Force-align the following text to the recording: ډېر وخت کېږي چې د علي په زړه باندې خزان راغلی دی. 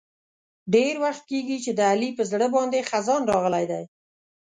ډېر 0.73 0.93
وخت 1.03 1.23
کېږي 1.31 1.57
چې 1.65 1.71
د 1.73 1.79
علي 1.91 2.09
په 2.17 2.23
زړه 2.31 2.47
باندې 2.55 2.87
خزان 2.89 3.21
راغلی 3.31 3.65
دی. 3.71 3.83